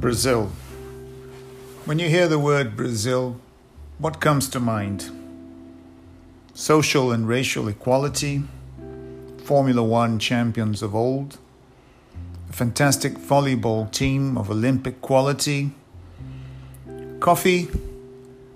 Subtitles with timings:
[0.00, 0.50] Brazil.
[1.84, 3.38] When you hear the word Brazil,
[3.98, 5.10] what comes to mind?
[6.54, 8.44] Social and racial equality,
[9.44, 11.36] Formula One champions of old,
[12.48, 15.72] a fantastic volleyball team of Olympic quality,
[17.20, 17.68] coffee,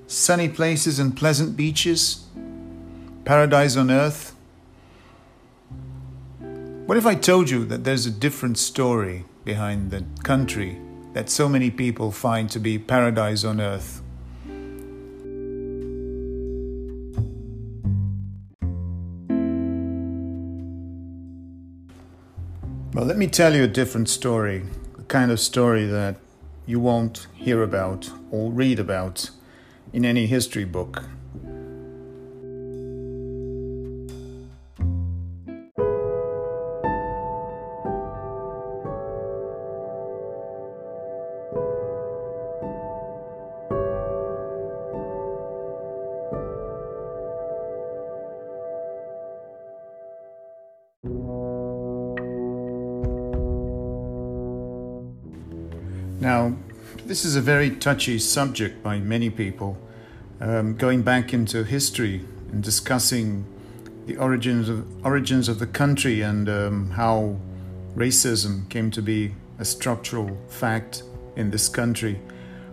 [0.07, 2.25] sunny places and pleasant beaches,
[3.27, 4.35] paradise on earth.
[6.87, 10.79] What if I told you that there's a different story behind the country
[11.15, 14.03] that so many people find to be paradise on earth.
[22.93, 24.65] Well, let me tell you a different story,
[24.97, 26.17] the kind of story that
[26.67, 29.31] you won't hear about or read about
[29.93, 31.05] in any history book.
[57.15, 59.79] This is a very touchy subject by many people,
[60.41, 63.45] um, going back into history and discussing
[64.07, 67.37] the origins of origins of the country and um, how
[67.95, 71.05] racism came to be a structural fact
[71.37, 72.19] in this country.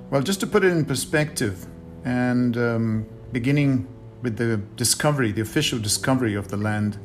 [0.09, 1.67] Well, just to put it in perspective,
[2.03, 3.87] and um, beginning
[4.23, 6.97] with the discovery, the official discovery of the land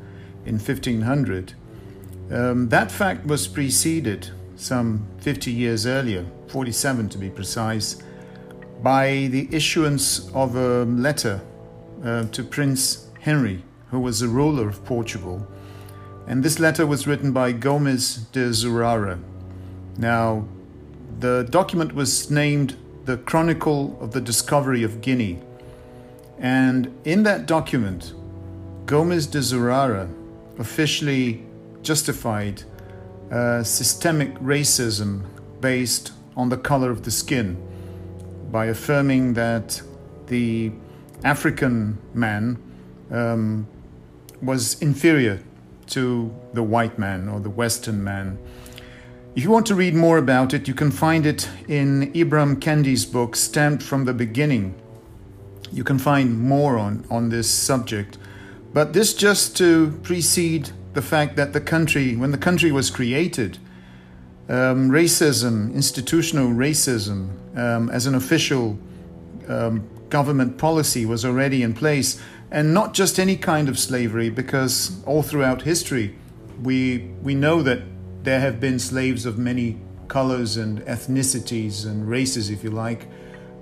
[0.47, 1.53] in 1500,
[2.31, 8.01] um, that fact was preceded some 50 years earlier, 47 to be precise,
[8.81, 11.41] by the issuance of a letter
[12.03, 15.47] uh, to Prince Henry, who was the ruler of Portugal.
[16.27, 19.19] And this letter was written by Gomes de Zurara.
[19.97, 20.47] Now,
[21.19, 22.75] the document was named
[23.05, 25.39] the Chronicle of the Discovery of Guinea.
[26.37, 28.13] And in that document,
[28.85, 30.09] Gomes de Zurara
[30.59, 31.43] officially
[31.81, 32.63] justified
[33.31, 35.25] uh, systemic racism
[35.61, 37.57] based on the color of the skin
[38.51, 39.81] by affirming that
[40.27, 40.71] the
[41.23, 42.57] African man
[43.11, 43.67] um,
[44.41, 45.41] was inferior
[45.87, 48.37] to the white man or the Western man.
[49.35, 53.05] If you want to read more about it, you can find it in Ibram Kendi's
[53.05, 54.75] book, Stamped from the Beginning.
[55.71, 58.17] You can find more on, on this subject.
[58.73, 63.59] But this just to precede the fact that the country, when the country was created,
[64.49, 68.77] um, racism, institutional racism, um, as an official
[69.47, 72.21] um, government policy was already in place,
[72.51, 76.15] and not just any kind of slavery, because all throughout history,
[76.63, 77.81] we we know that
[78.23, 83.07] there have been slaves of many colors and ethnicities and races, if you like,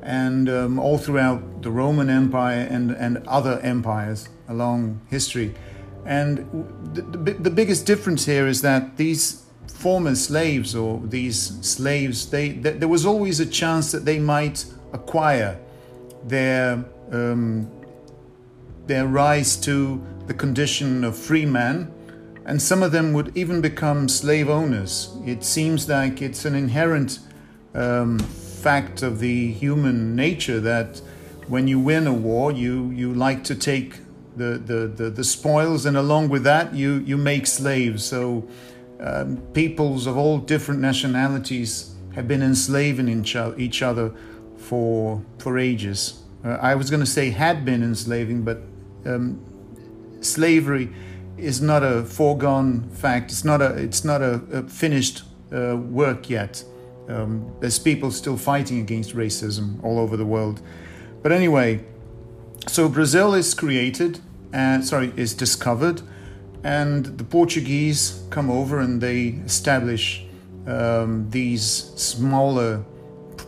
[0.04, 5.56] and um, all throughout the Roman Empire and and other empires along history.
[6.06, 6.38] And
[6.94, 12.54] the, the, the biggest difference here is that these former slaves or these slaves, they,
[12.54, 15.60] th- there was always a chance that they might acquire
[16.24, 17.70] their um,
[18.88, 21.92] their rise to the condition of free man,
[22.46, 25.16] and some of them would even become slave owners.
[25.26, 27.20] It seems like it's an inherent
[27.74, 31.02] um, fact of the human nature that
[31.48, 34.00] when you win a war, you you like to take
[34.36, 38.04] the, the, the, the, spoils, and along with that, you, you make slaves.
[38.04, 38.48] So
[39.00, 43.10] um, peoples of all different nationalities have been enslaving
[43.58, 44.14] each other
[44.58, 46.24] for, for ages.
[46.44, 48.62] Uh, I was going to say had been enslaving, but
[49.06, 49.44] um,
[50.22, 50.94] slavery
[51.38, 53.32] is not a foregone fact.
[53.32, 55.24] It's not a, it's not a, a finished
[55.54, 56.64] uh, work yet.
[57.08, 60.62] Um, there's people still fighting against racism all over the world.
[61.22, 61.84] But anyway,
[62.68, 64.20] so Brazil is created,
[64.54, 66.02] and sorry, is discovered,
[66.66, 70.26] and the Portuguese come over and they establish
[70.66, 71.64] um, these
[71.96, 72.84] smaller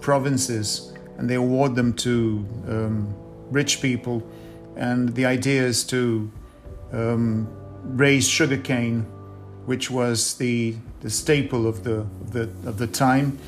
[0.01, 3.15] provinces, and they award them to um,
[3.49, 4.21] rich people.
[4.75, 6.31] And the idea is to
[6.93, 7.47] um,
[7.83, 9.01] raise sugarcane,
[9.65, 13.39] which was the the staple of the of the of the time,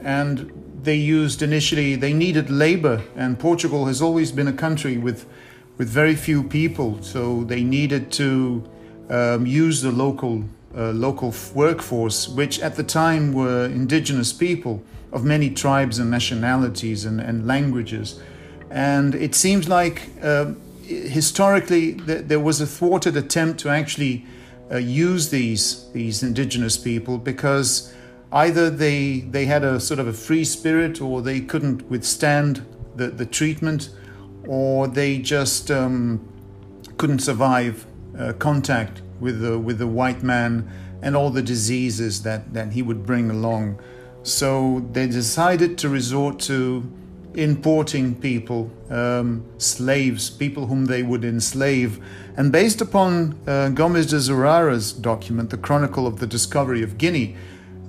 [0.00, 0.50] and
[0.82, 5.26] they used initially, they needed labor, and Portugal has always been a country with,
[5.78, 8.68] with very few people, so they needed to
[9.12, 10.44] um, use the local,
[10.74, 14.82] uh, local workforce, which at the time were indigenous people
[15.12, 18.20] of many tribes and nationalities and, and languages.
[18.70, 20.54] And it seems like uh,
[20.86, 24.24] historically th- there was a thwarted attempt to actually
[24.70, 27.92] uh, use these, these indigenous people because
[28.32, 32.64] either they they had a sort of a free spirit, or they couldn't withstand
[32.96, 33.90] the, the treatment,
[34.48, 36.26] or they just um,
[36.96, 37.86] couldn't survive
[38.18, 40.70] uh, contact with the with the white man
[41.02, 43.80] and all the diseases that that he would bring along.
[44.22, 46.84] So they decided to resort to
[47.34, 51.98] importing people, um, slaves, people whom they would enslave.
[52.36, 57.36] And based upon uh, Gomes de Zurara's document, the Chronicle of the Discovery of Guinea,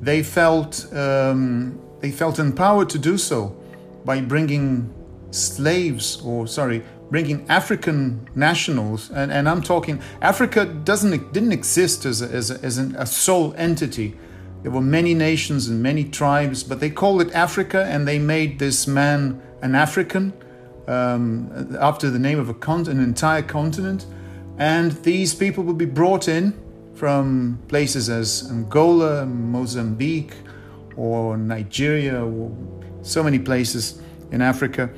[0.01, 3.55] they felt um, they felt empowered to do so
[4.03, 4.93] by bringing
[5.31, 6.83] slaves, or sorry,
[7.13, 12.59] bringing African nationals, and, and I'm talking Africa doesn't didn't exist as a, as a,
[12.65, 14.17] as an, a sole entity.
[14.63, 18.57] There were many nations and many tribes, but they called it Africa, and they made
[18.57, 20.33] this man an African
[20.87, 24.07] um, after the name of a con- an entire continent.
[24.57, 26.59] And these people would be brought in
[26.95, 30.33] from places as Angola, Mozambique,
[30.95, 32.51] or Nigeria, or
[33.03, 34.01] so many places
[34.31, 34.89] in Africa.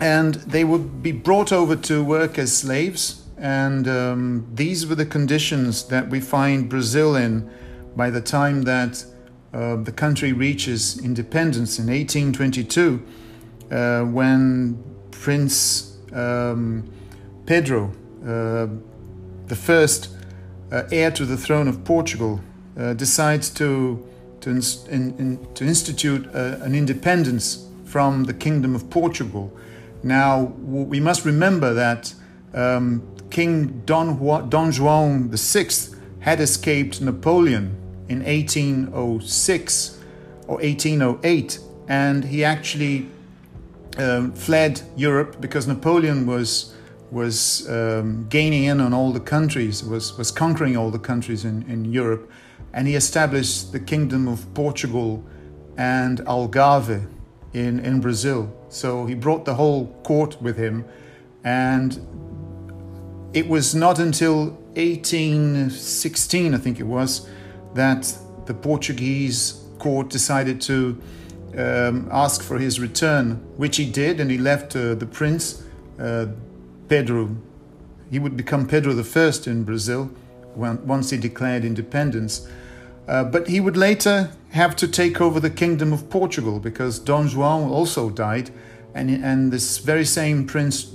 [0.00, 3.22] And they would be brought over to work as slaves.
[3.38, 7.50] And um, these were the conditions that we find Brazil in
[7.96, 9.04] by the time that
[9.52, 13.02] uh, the country reaches independence in 1822,
[13.70, 16.90] uh, when Prince um,
[17.46, 17.92] Pedro,
[18.22, 18.66] uh,
[19.46, 20.10] the first
[20.70, 22.40] uh, heir to the throne of Portugal,
[22.78, 24.06] uh, decides to
[24.46, 29.52] to, in, in, to institute uh, an independence from the Kingdom of Portugal.
[30.02, 32.14] Now we must remember that
[32.54, 35.68] um, King Don, Juan, VI
[36.20, 37.76] had escaped Napoleon
[38.08, 39.98] in 1806
[40.48, 41.58] or 1808,
[41.88, 43.08] and he actually
[43.98, 46.72] um, fled Europe because Napoleon was
[47.10, 51.62] was um, gaining in on all the countries, was was conquering all the countries in,
[51.68, 52.30] in Europe,
[52.72, 55.24] and he established the kingdom of Portugal
[55.76, 57.06] and Algarve
[57.52, 58.52] in in Brazil.
[58.76, 60.84] So he brought the whole court with him,
[61.42, 61.98] and
[63.32, 67.26] it was not until 1816, I think it was,
[67.72, 68.14] that
[68.44, 71.00] the Portuguese court decided to
[71.56, 75.62] um, ask for his return, which he did, and he left uh, the prince,
[75.98, 76.26] uh,
[76.88, 77.34] Pedro.
[78.10, 80.10] He would become Pedro I in Brazil
[80.54, 82.46] once he declared independence.
[83.08, 87.28] Uh, but he would later have to take over the kingdom of Portugal because Don
[87.28, 88.50] Juan also died,
[88.94, 90.90] and, and this very same Prince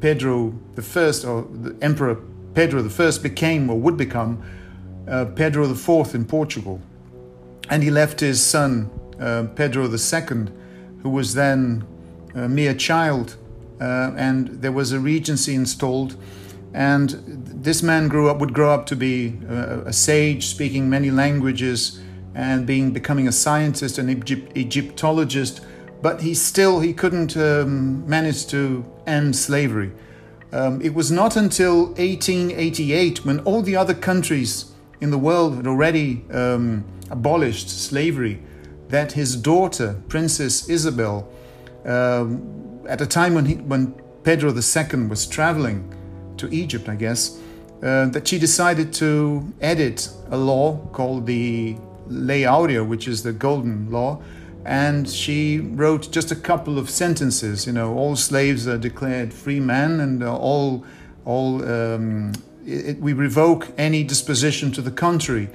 [0.00, 2.16] Pedro I, or the Emperor
[2.54, 4.42] Pedro I, became or would become
[5.06, 6.80] uh, Pedro IV in Portugal.
[7.70, 8.90] And he left his son,
[9.20, 10.46] uh, Pedro II,
[11.02, 11.84] who was then
[12.34, 13.36] a mere child,
[13.80, 16.16] uh, and there was a regency installed.
[16.74, 17.10] And
[17.62, 22.00] this man grew up, would grow up to be a, a sage, speaking many languages,
[22.34, 25.60] and being becoming a scientist, and Egypt, Egyptologist.
[26.02, 29.92] But he still he couldn't um, manage to end slavery.
[30.52, 35.68] Um, it was not until 1888, when all the other countries in the world had
[35.68, 38.42] already um, abolished slavery,
[38.88, 41.28] that his daughter, Princess Isabel,
[41.84, 43.94] um, at a time when, he, when
[44.24, 45.94] Pedro II was traveling
[46.38, 47.40] to Egypt, I guess,
[47.82, 51.76] uh, that she decided to edit a law called the
[52.08, 54.20] Lei Áurea, which is the Golden Law,
[54.64, 57.66] and she wrote just a couple of sentences.
[57.66, 60.84] You know, all slaves are declared free men, and all
[61.24, 62.32] all um,
[62.66, 65.48] it, we revoke any disposition to the contrary.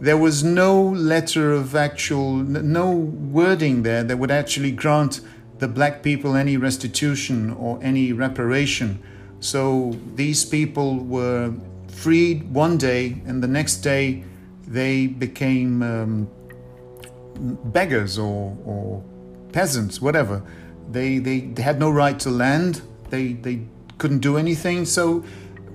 [0.00, 5.20] There was no letter of actual, no wording there that would actually grant
[5.58, 9.02] the black people any restitution or any reparation.
[9.40, 11.52] So these people were
[11.88, 14.24] freed one day, and the next day
[14.66, 16.28] they became um,
[17.66, 19.02] beggars or, or
[19.52, 20.42] peasants, whatever.
[20.90, 22.82] They, they, had no right to land.
[23.10, 23.62] They, they
[23.98, 24.84] couldn't do anything.
[24.84, 25.24] So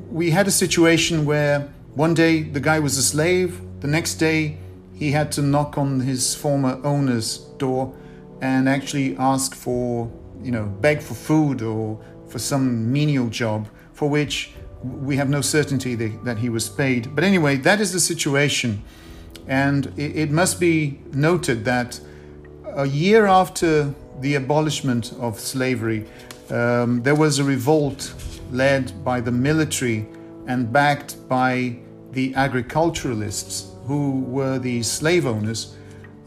[0.09, 4.57] we had a situation where one day the guy was a slave, the next day
[4.93, 7.93] he had to knock on his former owner's door
[8.41, 10.11] and actually ask for,
[10.43, 11.99] you know, beg for food or
[12.31, 14.51] for some menial job for which
[14.83, 17.13] we have no certainty that he was paid.
[17.13, 18.83] But anyway, that is the situation.
[19.47, 21.99] And it, must be noted that
[22.65, 26.07] a year after the abolishment of slavery,
[26.49, 28.13] um, there was a revolt
[28.51, 30.07] led by the military
[30.47, 31.77] and backed by
[32.11, 35.75] the agriculturalists who were the slave owners.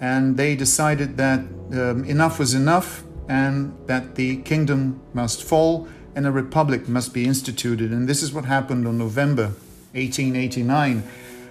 [0.01, 1.41] And they decided that
[1.73, 7.25] um, enough was enough and that the kingdom must fall and a republic must be
[7.25, 7.91] instituted.
[7.91, 9.53] And this is what happened on November
[9.93, 11.03] 1889.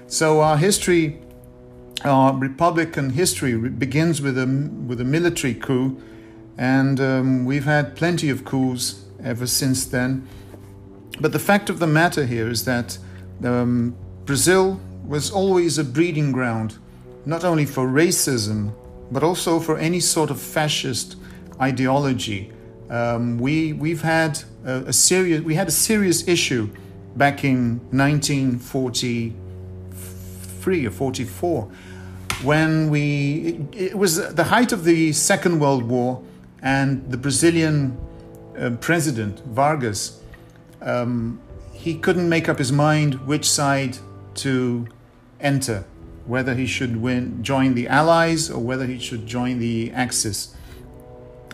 [0.08, 1.20] So our history
[2.03, 4.46] our Republican history begins with a
[4.88, 6.01] with a military coup,
[6.58, 10.27] and um, we've had plenty of coups ever since then.
[11.22, 12.98] But the fact of the matter here is that
[13.44, 16.77] um, Brazil was always a breeding ground,
[17.25, 18.74] not only for racism,
[19.12, 21.15] but also for any sort of fascist
[21.62, 22.51] ideology.
[22.89, 26.69] Um, we we've had a, a, serious we had a serious issue
[27.15, 31.72] back in 1943 or 44
[32.43, 36.24] when we it, it was the height of the Second World War
[36.62, 37.98] and the Brazilian
[38.57, 40.19] uh, president Vargas
[40.81, 41.39] um,
[41.72, 43.98] he couldn't make up his mind which side
[44.36, 44.88] to
[45.39, 45.86] enter,
[46.25, 50.55] whether he should win, join the Allies or whether he should join the Axis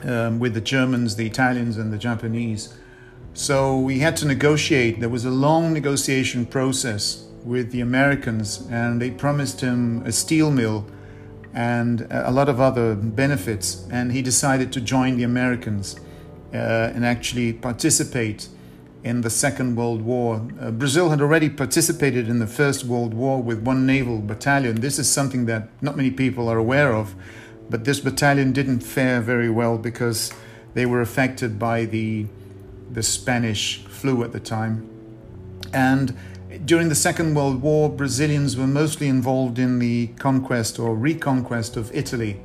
[0.03, 2.73] um, with the Germans, the Italians, and the Japanese.
[3.33, 4.99] So we had to negotiate.
[4.99, 10.51] There was a long negotiation process with the Americans, and they promised him a steel
[10.51, 10.85] mill
[11.53, 13.87] and a lot of other benefits.
[13.91, 15.99] And he decided to join the Americans
[16.53, 16.57] uh,
[16.93, 18.49] and actually participate
[19.03, 20.45] in the Second World War.
[20.59, 24.81] Uh, Brazil had already participated in the First World War with one naval battalion.
[24.81, 27.15] This is something that not many people are aware of,
[27.69, 30.33] but this battalion didn't fare very well because
[30.73, 32.25] they were affected by the,
[32.91, 34.89] the Spanish flu at the time.
[35.73, 36.17] And
[36.65, 41.93] during the Second World War, Brazilians were mostly involved in the conquest or reconquest of
[41.95, 42.39] Italy.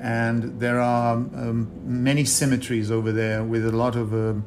[0.00, 4.44] And there are um, many symmetries over there with a lot of um,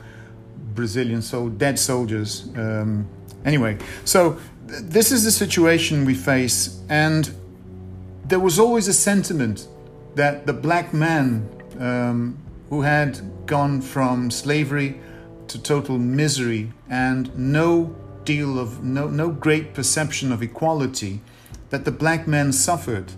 [0.73, 2.47] Brazilian so dead soldiers.
[2.55, 3.05] Um,
[3.43, 7.29] anyway, so th- this is the situation we face, and
[8.25, 9.67] there was always a sentiment
[10.15, 11.49] that the black man
[11.79, 12.37] um,
[12.69, 14.99] who had gone from slavery
[15.47, 21.19] to total misery and no deal of no no great perception of equality
[21.69, 23.11] that the black man suffered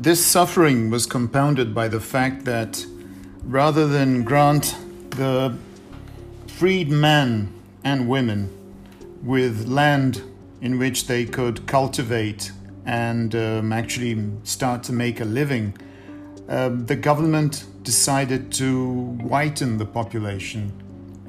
[0.00, 2.86] this suffering was compounded by the fact that
[3.42, 4.76] rather than grant
[5.10, 5.52] the
[6.46, 7.52] freed men
[7.82, 8.48] and women
[9.24, 10.22] with land
[10.60, 12.52] in which they could cultivate
[12.86, 15.76] and um, actually start to make a living,
[16.48, 20.72] uh, the government decided to whiten the population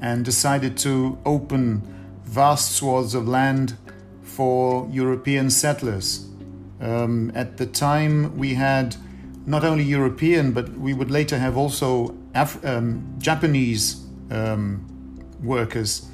[0.00, 1.82] and decided to open
[2.24, 3.76] vast swaths of land
[4.22, 6.29] for European settlers
[6.80, 8.96] um, at the time, we had
[9.46, 14.86] not only European, but we would later have also Af- um, Japanese um,
[15.42, 16.06] workers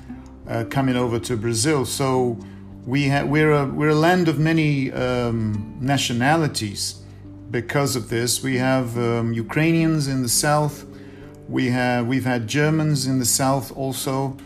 [0.48, 1.84] uh, coming over to Brazil.
[1.84, 2.38] So
[2.86, 7.02] we ha- we're, a, we're a land of many um, nationalities.
[7.50, 10.84] Because of this, we have um, Ukrainians in the south.
[11.48, 14.36] We have we've had Germans in the south also,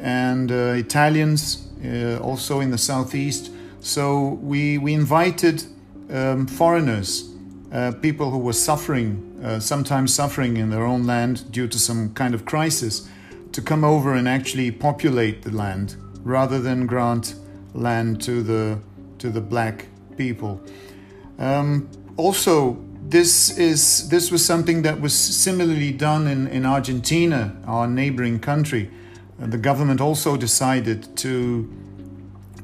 [0.00, 3.52] and uh, Italians uh, also in the southeast.
[3.80, 5.64] So we, we invited
[6.10, 7.30] um, foreigners,
[7.72, 12.12] uh, people who were suffering, uh, sometimes suffering in their own land due to some
[12.14, 13.08] kind of crisis,
[13.52, 17.34] to come over and actually populate the land rather than grant
[17.74, 18.78] land to the,
[19.18, 20.60] to the black people.
[21.38, 27.86] Um, also, this is this was something that was similarly done in, in Argentina, our
[27.86, 28.90] neighboring country.
[29.40, 31.72] Uh, the government also decided to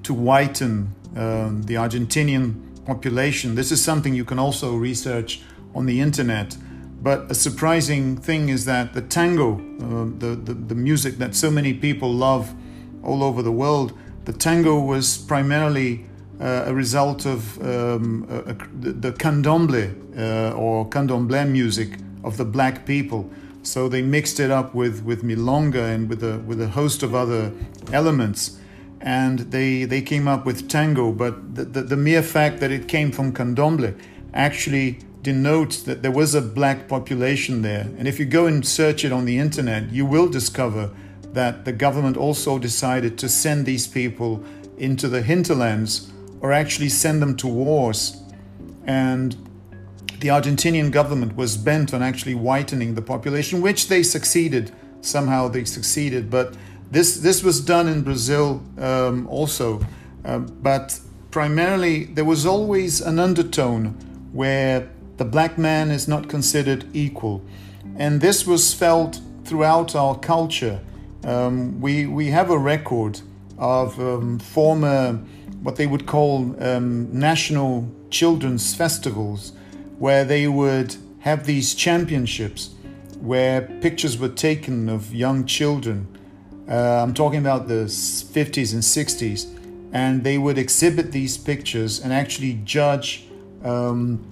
[0.02, 2.54] to whiten um, the Argentinian
[2.84, 3.54] population.
[3.54, 5.42] This is something you can also research
[5.74, 6.56] on the internet.
[7.02, 11.50] But a surprising thing is that the tango, uh, the, the, the music that so
[11.50, 12.54] many people love
[13.02, 13.92] all over the world,
[14.24, 16.06] the tango was primarily
[16.40, 18.54] uh, a result of um, a, a,
[19.00, 23.30] the candomblé uh, or candomblé music of the black people.
[23.62, 27.14] So they mixed it up with, with milonga and with a, with a host of
[27.14, 27.52] other
[27.92, 28.58] elements
[29.04, 31.12] and they they came up with tango.
[31.12, 33.96] But the, the, the mere fact that it came from candomblé
[34.32, 37.86] actually denotes that there was a black population there.
[37.98, 40.90] And if you go and search it on the internet, you will discover
[41.34, 44.42] that the government also decided to send these people
[44.78, 48.22] into the hinterlands or actually send them to wars.
[48.86, 49.36] And
[50.20, 54.72] the Argentinian government was bent on actually whitening the population, which they succeeded.
[55.00, 56.54] Somehow they succeeded, but
[56.94, 59.80] this this was done in Brazil um, also,
[60.24, 63.86] uh, but primarily there was always an undertone
[64.32, 67.42] where the black man is not considered equal.
[67.96, 70.80] and this was felt throughout our culture.
[71.24, 73.20] Um, we, we have a record
[73.58, 75.14] of um, former,
[75.62, 79.52] what they would call um, national children's festivals,
[79.98, 82.70] where they would have these championships
[83.20, 86.06] where pictures were taken of young children.
[86.68, 89.46] Uh, I'm talking about the 50s and 60s,
[89.92, 93.26] and they would exhibit these pictures and actually judge
[93.62, 94.24] um,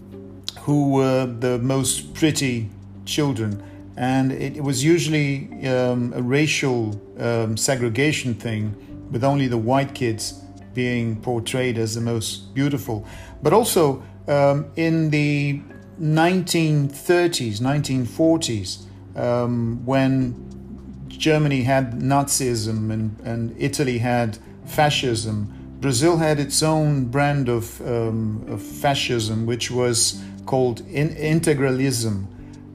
[0.60, 2.70] who were the most pretty
[3.04, 3.62] children.
[3.96, 8.76] And it, it was usually um, a racial um, segregation thing,
[9.10, 10.40] with only the white kids
[10.72, 13.06] being portrayed as the most beautiful.
[13.42, 15.60] But also um, in the
[16.00, 18.86] 1930s, 1940s,
[19.16, 20.51] um, when
[21.18, 28.44] Germany had Nazism and, and Italy had fascism, Brazil had its own brand of, um,
[28.48, 32.26] of fascism, which was called in- integralism.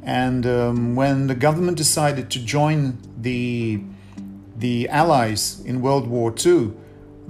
[0.03, 3.82] And um, when the government decided to join the,
[4.58, 6.74] the Allies in World War II,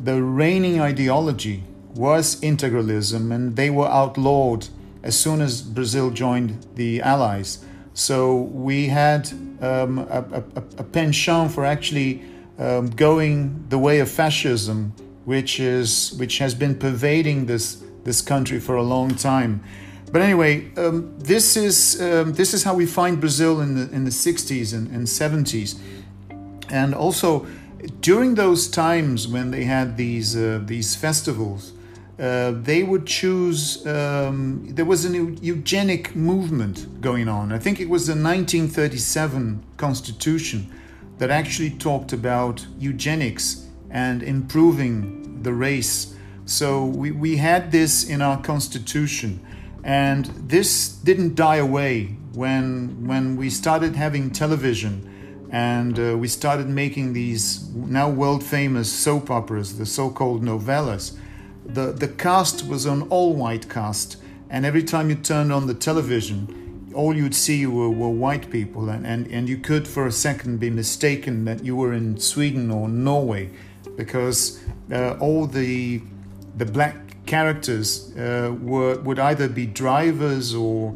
[0.03, 4.67] the reigning ideology was integralism, and they were outlawed
[5.03, 7.63] as soon as Brazil joined the Allies.
[7.97, 9.27] So we had
[9.59, 10.43] um, a, a,
[10.77, 12.21] a, penchant for actually
[12.59, 14.93] um, going the way of fascism,
[15.25, 19.63] which is which has been pervading this this country for a long time.
[20.11, 24.03] But anyway, um, this is um, this is how we find Brazil in the in
[24.03, 25.79] the 60s and, and 70s,
[26.69, 27.47] and also
[28.01, 31.73] during those times when they had these uh, these festivals,
[32.19, 33.85] uh, they would choose.
[33.85, 35.09] Um, there was a
[35.41, 37.51] eugenic movement going on.
[37.51, 40.71] I think it was the 1937 Constitution
[41.19, 46.15] that actually talked about eugenics and improving the race.
[46.45, 49.45] So we, we had this in our Constitution,
[49.83, 55.13] and this didn't die away when when we started having television
[55.51, 61.15] and uh, we started making these now world famous soap operas, the so called novellas
[61.67, 64.17] the, the cast was an all white cast,
[64.49, 68.89] and every time you turned on the television, all you'd see were, were white people,
[68.89, 72.71] and, and, and you could for a second be mistaken that you were in Sweden
[72.71, 73.49] or Norway
[73.95, 76.01] because uh, all the,
[76.55, 80.95] the black characters uh, were, would either be drivers or,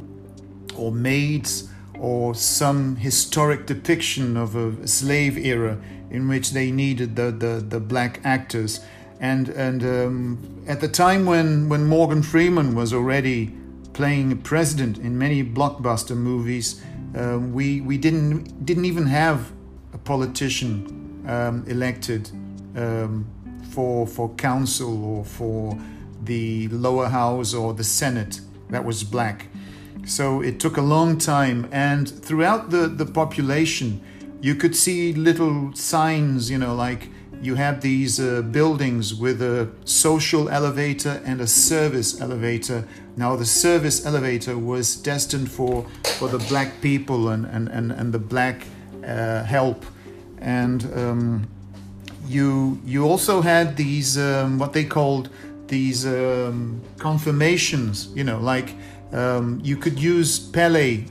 [0.76, 5.78] or maids or some historic depiction of a slave era
[6.10, 8.80] in which they needed the, the, the black actors
[9.22, 13.56] and and um, at the time when when Morgan Freeman was already
[13.94, 16.82] playing a president in many blockbuster movies,
[17.16, 19.52] um, we we didn't didn't even have
[19.94, 22.32] a politician um, elected
[22.76, 23.28] um,
[23.70, 25.78] for for council or for
[26.24, 29.48] the lower house or the Senate that was black.
[30.04, 34.02] So it took a long time, and throughout the the population,
[34.42, 37.10] you could see little signs, you know, like
[37.42, 42.88] you have these uh, buildings with a social elevator and a service elevator.
[43.18, 45.86] Now, the service elevator was destined for,
[46.20, 48.68] for the black people and, and, and, and the black
[49.04, 49.84] uh, help.
[50.38, 51.48] And um,
[52.28, 55.30] you, you also had these, um, what they called
[55.68, 58.76] these um, confirmations, you know, like
[59.14, 61.06] um, you could use Pele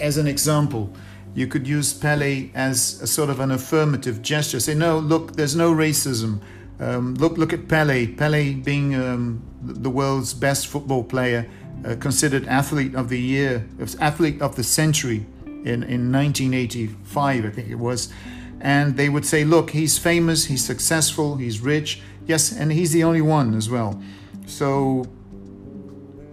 [0.00, 0.90] as an example
[1.34, 4.60] you could use Pele as a sort of an affirmative gesture.
[4.60, 6.40] Say, no, look, there's no racism.
[6.80, 8.06] Um, look, look at Pele.
[8.06, 11.48] Pele being um, the world's best football player,
[11.84, 13.66] uh, considered athlete of the year,
[14.00, 18.12] athlete of the century in, in 1985, I think it was.
[18.60, 22.02] And they would say, look, he's famous, he's successful, he's rich.
[22.26, 24.02] Yes, and he's the only one as well.
[24.46, 25.06] So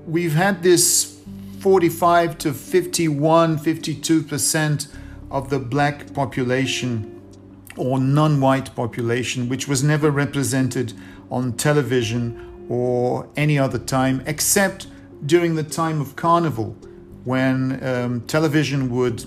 [0.05, 1.16] we've had this
[1.59, 4.87] 45 to 51, 52%
[5.31, 7.21] of the black population
[7.75, 10.93] or non white population, which was never represented
[11.29, 14.87] on television or any other time except
[15.25, 16.75] during the time of carnival
[17.23, 19.25] when um, television would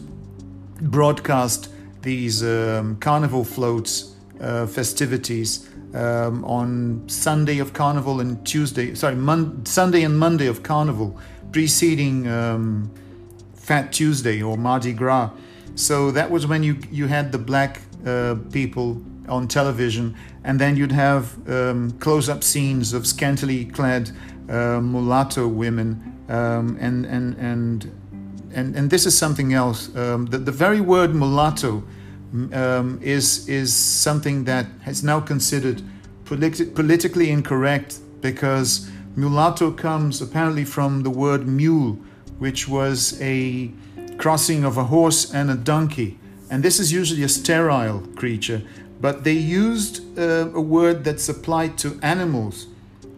[0.81, 1.71] broadcast
[2.03, 9.67] these um, carnival floats uh, festivities um, on Sunday of carnival and Tuesday, sorry, Mon-
[9.67, 11.19] Sunday and Monday of carnival
[11.53, 12.91] preceding um,
[13.55, 15.31] Fat Tuesday or Mardi Gras.
[15.75, 20.77] So that was when you you had the black uh, people on television, and then
[20.77, 24.11] you'd have um, close-up scenes of scantily clad
[24.49, 27.91] uh, mulatto women, um, and and and
[28.53, 29.95] and and this is something else.
[29.97, 31.83] Um, the, the very word mulatto
[32.53, 35.83] um, is is something that has now considered
[36.25, 41.99] politi- politically incorrect because Mulatto comes apparently from the word mule,
[42.39, 43.71] which was a
[44.19, 46.19] crossing of a horse and a donkey.
[46.51, 48.63] And this is usually a sterile creature,
[49.01, 52.67] but they used uh, a word that's applied to animals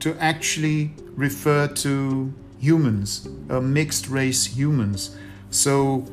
[0.00, 5.16] to actually refer to humans, uh, mixed race humans.
[5.50, 6.06] So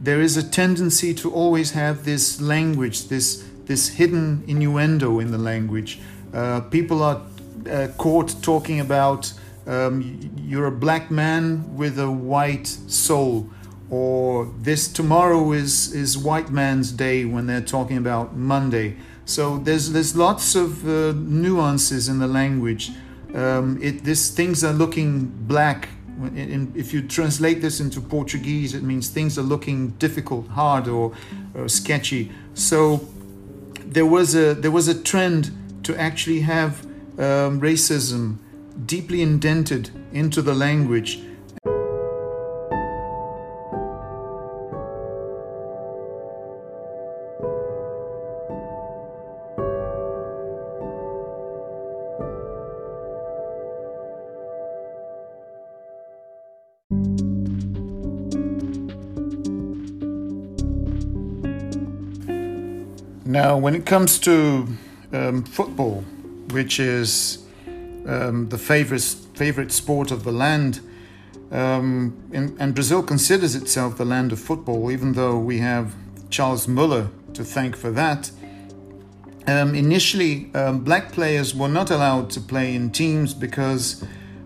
[0.00, 5.38] there is a tendency to always have this language, this this hidden innuendo in the
[5.38, 6.00] language.
[6.34, 7.22] Uh, people are
[7.68, 9.32] uh, caught talking about
[9.66, 13.48] um, you're a black man with a white soul,
[13.90, 18.96] or this tomorrow is is white man's day when they're talking about Monday.
[19.24, 22.90] So there's there's lots of uh, nuances in the language.
[23.34, 25.88] Um, it this things are looking black.
[26.34, 31.12] If you translate this into Portuguese, it means things are looking difficult, hard, or,
[31.54, 32.30] or sketchy.
[32.54, 33.08] So
[33.84, 35.50] there was a there was a trend
[35.84, 36.86] to actually have
[37.18, 38.38] um, racism
[38.86, 41.20] deeply indented into the language.
[63.24, 64.66] Now, when it comes to
[65.12, 66.04] um, football,
[66.52, 67.44] which is
[68.06, 69.02] um, the favorite
[69.34, 70.80] favorite sport of the land.
[71.50, 75.94] Um, and, and, Brazil considers itself the land of football, even though we have
[76.30, 78.30] Charles Miller to thank for that.
[79.46, 84.02] Um, initially, um, black players were not allowed to play in teams because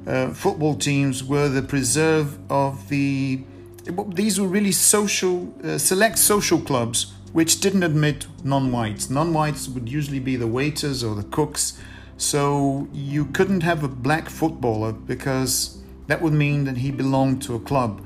[0.06, 3.42] uh, football teams were the preserve of the.
[4.08, 9.10] These were really social, uh, select social clubs which didn't admit non whites.
[9.10, 11.78] Non whites would usually be the waiters or the cooks
[12.16, 17.54] so you couldn't have a black footballer because that would mean that he belonged to
[17.54, 18.00] a club.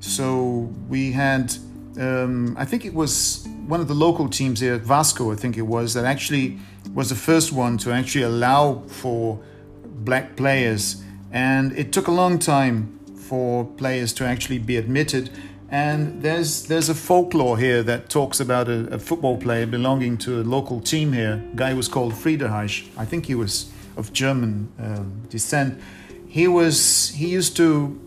[0.00, 1.54] So we had,
[1.98, 5.62] um, I think it was one of the local teams here, Vasco, I think it
[5.62, 6.58] was, that actually
[6.92, 9.40] was the first one to actually allow for
[9.84, 11.02] black players.
[11.32, 15.30] And it took a long time for players to actually be admitted
[15.70, 20.40] and there's there's a folklore here that talks about a, a, football player belonging to
[20.40, 21.42] a local team here.
[21.54, 22.88] Guy was called Friedenreich.
[22.96, 25.80] I think he was of German um, descent.
[26.28, 27.98] He was he used to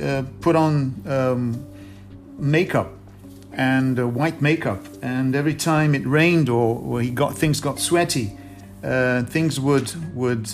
[0.00, 1.66] uh, put on um,
[2.38, 2.92] makeup
[3.52, 7.78] and uh, white makeup, and every time it rained or, or he got things got
[7.78, 8.32] sweaty,
[8.82, 10.46] uh, things would would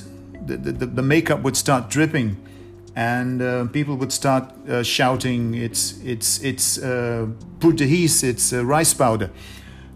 [0.45, 2.37] the, the, the makeup would start dripping
[2.99, 7.29] and uh, people would start uh, shouting, "It's it's it's uh,
[7.63, 9.31] it's uh, rice powder."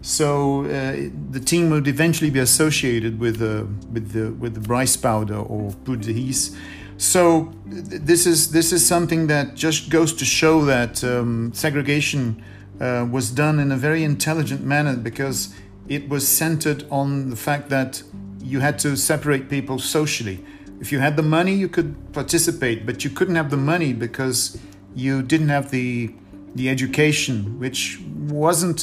[0.01, 4.95] So uh, the team would eventually be associated with the with the with the rice
[4.95, 6.55] powder or pó de arroz.
[6.97, 12.41] So this is this is something that just goes to show that um, segregation
[12.79, 15.53] uh, was done in a very intelligent manner because
[15.89, 18.01] it was centered on the fact that
[18.41, 20.39] you had to separate people socially
[20.83, 24.59] if you had the money, you could participate, but you couldn't have the money because
[24.93, 26.13] you didn't have the
[26.55, 28.79] the education, which wasn't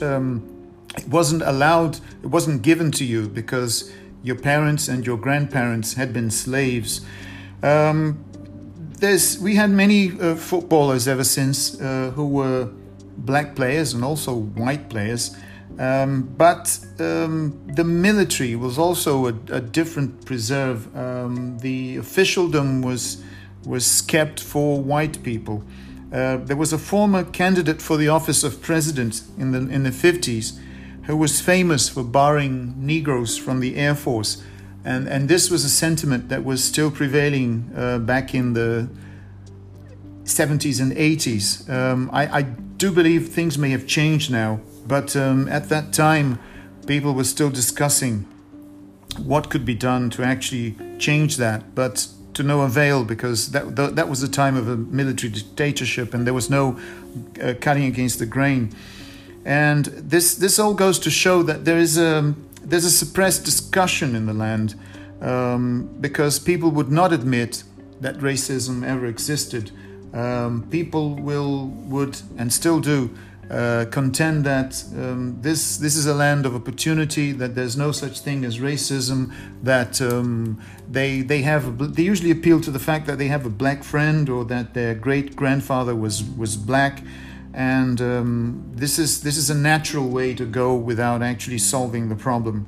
[0.00, 0.26] um,
[0.96, 6.14] it wasn't allowed, it wasn't given to you because your parents and your grandparents had
[6.14, 7.02] been slaves.
[7.62, 8.24] Um,
[9.00, 12.70] there's we had many uh, footballers ever since uh, who were
[13.18, 15.36] black players and also white players.
[15.78, 20.94] Um, but um, the military was also a, a different preserve.
[20.96, 23.22] Um, the officialdom was
[23.64, 25.62] was kept for white people.
[26.12, 29.90] Uh, there was a former candidate for the office of president in the in the
[29.90, 30.58] 50s
[31.04, 34.42] who was famous for barring Negroes from the Air Force,
[34.84, 38.88] and and this was a sentiment that was still prevailing uh, back in the
[40.24, 41.68] 70s and 80s.
[41.68, 46.38] Um, I, I do believe things may have changed now but um, at that time,
[46.86, 48.26] people were still discussing
[49.18, 54.08] what could be done to actually change that, but to no avail because that that
[54.08, 56.78] was the time of a military dictatorship and there was no
[57.42, 58.72] uh, cutting against the grain.
[59.44, 64.14] And this this all goes to show that there is a there's a suppressed discussion
[64.14, 64.74] in the land
[65.20, 67.64] um, because people would not admit
[68.00, 69.70] that racism ever existed.
[70.14, 73.10] Um, people will would and still do
[73.50, 78.20] uh, contend that um, this this is a land of opportunity, that there's no such
[78.20, 83.18] thing as racism, that um, they they have they usually appeal to the fact that
[83.18, 87.02] they have a black friend or that their great grandfather was was black,
[87.52, 92.16] and um, this is this is a natural way to go without actually solving the
[92.16, 92.64] problem,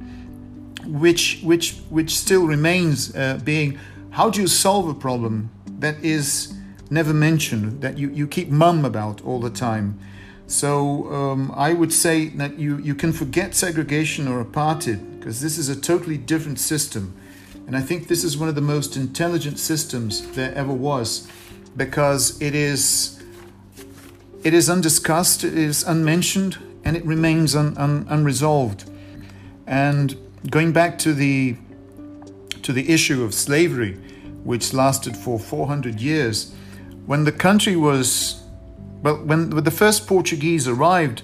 [0.84, 3.78] which which which still remains uh, being
[4.10, 6.54] how do you solve a problem that is
[6.90, 9.98] never mentioned that you, you keep mum about all the time
[10.46, 15.56] So um, I would say that you, you can forget segregation or apartheid because this
[15.56, 17.16] is a totally different system.
[17.66, 21.26] And I think this is one of the most intelligent systems there ever was
[21.76, 23.22] because it is,
[24.42, 28.90] it is undiscussed, it is unmentioned, and it remains un, un, unresolved.
[29.66, 30.14] And
[30.50, 31.56] going back to the,
[32.62, 33.94] to the issue of slavery,
[34.44, 36.54] which lasted for 400 years,
[37.06, 38.43] when the country was
[39.04, 41.22] well, when, when the first Portuguese arrived,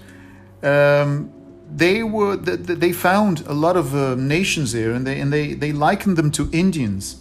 [0.63, 1.33] um,
[1.75, 5.73] they were they found a lot of uh, nations there, and they and they they
[5.73, 7.17] likened them to Indians,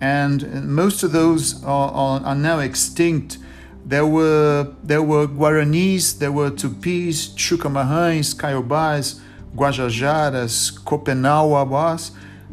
[0.00, 3.38] and most of those are, are, are now extinct.
[3.86, 9.18] There were there were Guaranis, there were Tupis, Chucamahães, Caiobás,
[9.56, 12.10] Guajajaras, Copenauabas,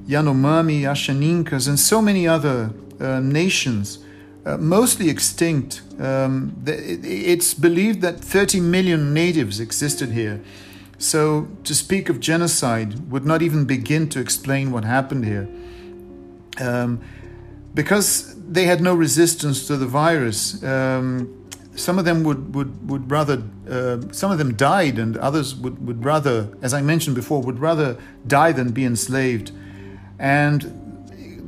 [0.07, 3.99] Yanomami, Ashaninkas, and so many other uh, nations
[4.49, 5.81] uh, mostly extinct.
[5.99, 10.41] Um, it's believed that 30 million natives existed here.
[10.97, 15.47] So to speak of genocide would not even begin to explain what happened here.
[16.59, 16.99] Um,
[17.75, 23.11] because they had no resistance to the virus, um, some of them would, would, would
[23.11, 27.41] rather, uh, some of them died, and others would, would rather, as I mentioned before,
[27.41, 29.51] would rather die than be enslaved.
[30.17, 30.78] And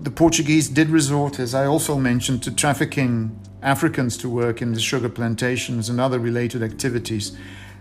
[0.04, 4.80] the Portuguese did resort, as I also mentioned, to trafficking Africans to work in the
[4.80, 7.38] sugar plantations and other related activities.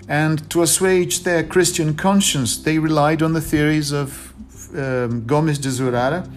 [0.08, 4.34] And to assuage their Christian conscience, they relied on the theories of
[4.76, 6.30] um, Gomes de Zurara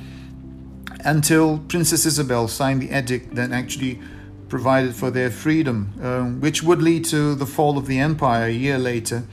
[1.03, 3.99] until Princess Isabel signed the edict that actually
[4.47, 8.51] provided for their freedom, um, which would lead to the fall of the empire a
[8.51, 9.23] year later.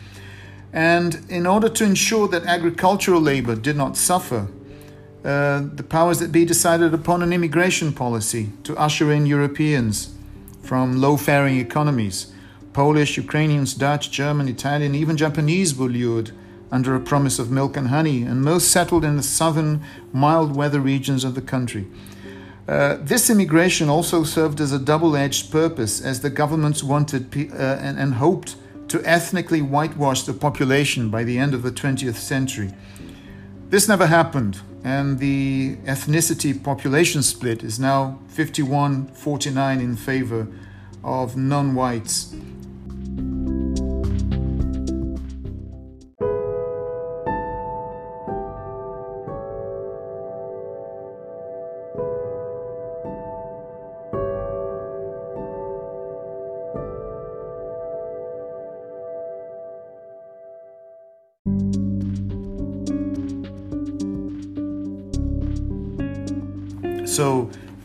[0.73, 4.49] And in order to ensure that agricultural labor did not suffer,
[5.25, 10.15] uh, the powers that be decided upon an immigration policy to usher in Europeans
[10.63, 12.33] from low faring economies.
[12.73, 16.31] Polish, Ukrainians, Dutch, German, Italian, even Japanese were lured
[16.73, 20.81] under a promise of milk and honey, and most settled in the southern, mild weather
[20.81, 21.87] regions of the country.
[22.69, 27.57] Uh, this immigration also served as a double edged purpose, as the governments wanted uh,
[27.57, 28.55] and, and hoped
[28.87, 32.73] to ethnically whitewash the population by the end of the 20th century.
[33.71, 40.49] This never happened, and the ethnicity population split is now 51 49 in favor
[41.05, 42.35] of non whites.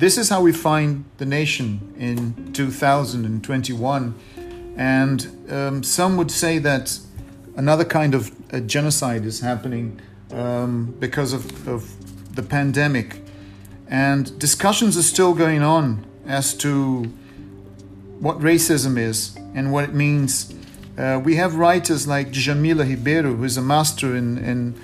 [0.05, 4.13] This is how we find the nation in 2021.
[4.77, 6.99] And um, some would say that
[7.55, 8.31] another kind of
[8.67, 13.19] genocide is happening um, because of, of the pandemic.
[13.87, 17.05] And discussions are still going on as to
[18.19, 20.53] what racism is and what it means.
[20.99, 24.79] Uh, we have writers like Djamila Ribeiro, who is a master in, in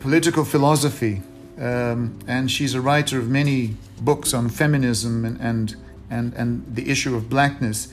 [0.00, 1.20] political philosophy,
[1.60, 5.76] um, and she's a writer of many books on feminism and, and,
[6.10, 7.88] and, and the issue of blackness.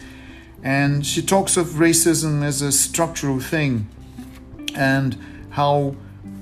[0.63, 3.87] And she talks of racism as a structural thing
[4.75, 5.17] and
[5.51, 5.95] how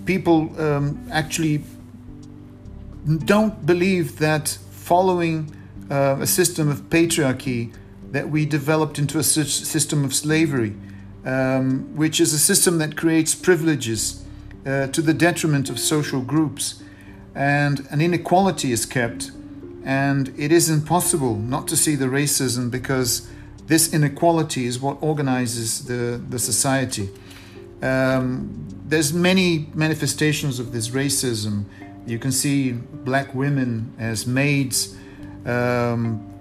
[0.05, 1.63] people um, actually
[3.25, 5.53] don't believe that following
[5.89, 7.73] uh, a system of patriarchy
[8.11, 10.75] that we developed into a system of slavery,
[11.25, 14.23] um, which is a system that creates privileges
[14.65, 16.83] uh, to the detriment of social groups
[17.35, 19.31] and an inequality is kept.
[19.85, 23.27] And it is impossible not to see the racism because
[23.67, 27.09] this inequality is what organizes the, the society.
[27.81, 31.65] Um, there's many manifestations of this racism.
[32.05, 34.95] You can see black women as maids.
[35.45, 36.33] Um,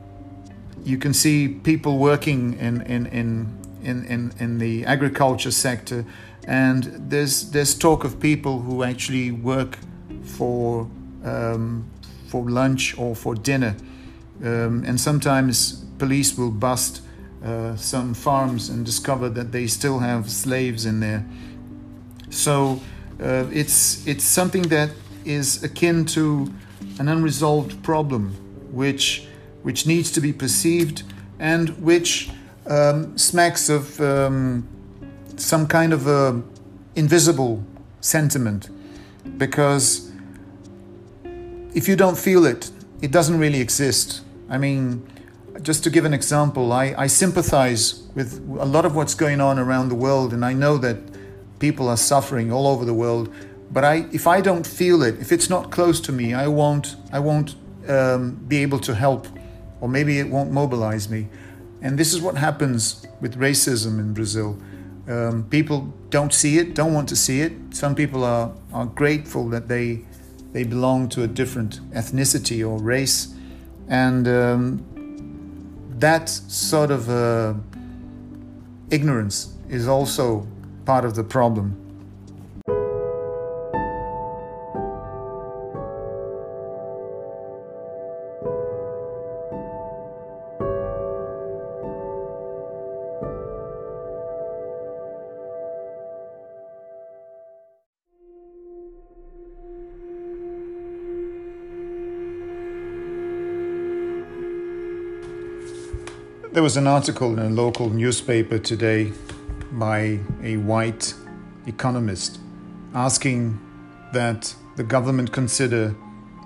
[0.84, 6.04] you can see people working in, in, in, in, in, in the agriculture sector.
[6.46, 9.78] And there's, there's talk of people who actually work
[10.24, 10.88] for
[11.24, 11.84] um,
[12.28, 13.76] for lunch or for dinner,
[14.42, 17.02] um, and sometimes police will bust
[17.44, 21.24] uh, some farms and discover that they still have slaves in there.
[22.30, 22.80] So
[23.20, 24.90] uh, it's it's something that
[25.24, 26.52] is akin to
[26.98, 28.34] an unresolved problem,
[28.72, 29.26] which
[29.62, 31.02] which needs to be perceived
[31.38, 32.30] and which
[32.66, 34.66] um, smacks of um,
[35.36, 36.42] some kind of a
[36.94, 37.62] invisible
[38.00, 38.70] sentiment,
[39.38, 40.11] because
[41.74, 44.22] if you don't feel it, it doesn't really exist.
[44.48, 45.06] I mean,
[45.62, 49.58] just to give an example, I, I sympathize with a lot of what's going on
[49.58, 50.96] around the world, and I know that
[51.58, 53.32] people are suffering all over the world.
[53.70, 56.96] But I, if I don't feel it, if it's not close to me, I won't,
[57.10, 57.54] I won't
[57.88, 59.26] um, be able to help,
[59.80, 61.28] or maybe it won't mobilize me.
[61.80, 64.58] And this is what happens with racism in Brazil.
[65.08, 67.52] Um, people don't see it, don't want to see it.
[67.70, 70.04] Some people are, are grateful that they
[70.52, 73.34] they belong to a different ethnicity or race,
[73.88, 74.84] and um,
[75.98, 77.54] that sort of uh,
[78.90, 80.46] ignorance is also
[80.84, 81.81] part of the problem.
[106.52, 109.14] There was an article in a local newspaper today
[109.70, 111.14] by a white
[111.66, 112.40] economist
[112.94, 113.58] asking
[114.12, 115.94] that the government consider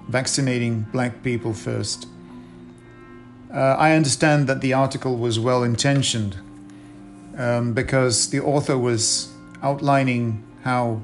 [0.08, 2.06] vaccinating black people first.
[3.52, 6.36] Uh, I understand that the article was well intentioned
[7.36, 11.02] um, because the author was outlining how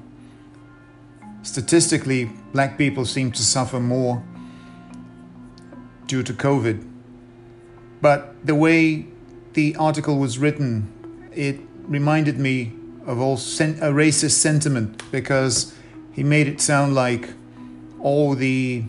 [1.43, 4.23] statistically black people seem to suffer more
[6.07, 6.92] due to COVID
[8.03, 9.07] but the way
[9.55, 10.93] the article was written,
[11.33, 12.73] it reminded me
[13.07, 15.75] of all sen- a racist sentiment because
[16.13, 17.31] he made it sound like
[18.01, 18.85] all the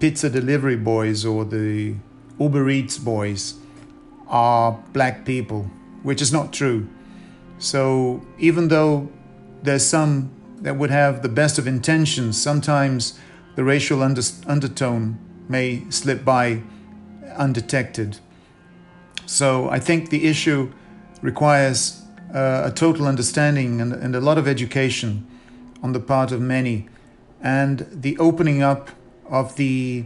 [0.00, 1.94] pizza delivery boys or the
[2.38, 3.54] Uber Eats boys
[4.26, 5.70] are black people,
[6.02, 6.88] which is not true.
[7.58, 9.08] So even though
[9.62, 13.18] there's some that would have the best of intentions, sometimes
[13.54, 16.62] the racial under- undertone may slip by
[17.36, 18.18] undetected.
[19.32, 20.70] So I think the issue
[21.22, 22.02] requires
[22.34, 25.26] uh, a total understanding and, and, a lot of education
[25.82, 26.86] on the part of many,
[27.40, 28.90] and the opening up
[29.30, 30.04] of the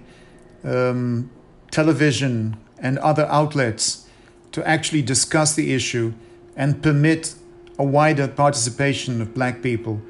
[0.62, 1.28] um,
[1.72, 4.06] television and other outlets
[4.52, 6.14] to actually discuss the issue
[6.54, 7.34] and permit
[7.80, 10.00] a wider participation of black people.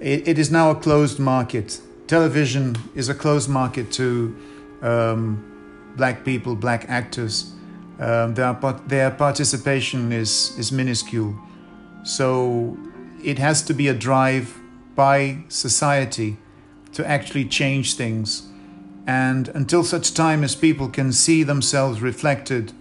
[0.00, 1.80] it, it is now a closed market.
[2.06, 4.36] Television is a closed market to
[4.82, 5.42] um,
[5.96, 7.52] black people, black actors
[8.02, 8.52] um, their,
[8.86, 11.34] their participation is, is minuscule.
[12.02, 12.76] So
[13.22, 14.58] it has to be a drive
[14.96, 16.36] by society
[16.94, 18.48] to actually change things.
[19.06, 22.72] And until such time as people can see themselves reflected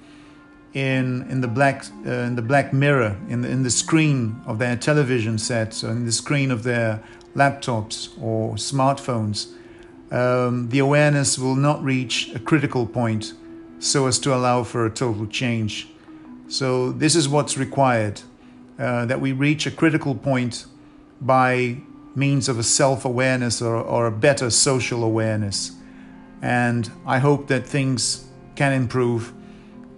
[0.74, 4.58] in, in, the, black, uh, in the black mirror, in the, in the screen of
[4.58, 7.04] their television sets, or in the screen of their
[7.36, 9.54] laptops or smartphones,
[10.12, 13.34] um, the awareness will not reach a critical point
[13.82, 15.88] so as to allow for a total change.
[16.48, 18.22] So, this is what's required
[18.78, 20.66] uh, that we reach a critical point
[21.20, 21.78] by
[22.16, 25.72] means of a self awareness or, or a better social awareness.
[26.42, 29.34] And I hope that things can improve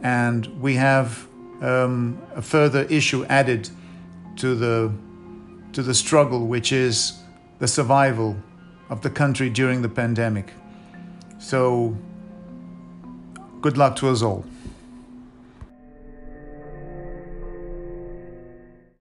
[0.02, 1.28] and we have
[1.62, 3.70] um, a further issue added
[4.38, 4.92] to the,
[5.72, 7.14] to the struggle, which is
[7.60, 8.36] the survival
[8.90, 10.52] of the country during the pandemic.
[11.40, 11.98] So,
[13.64, 14.44] Good luck to us all.